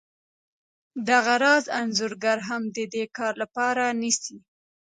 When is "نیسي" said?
4.01-4.37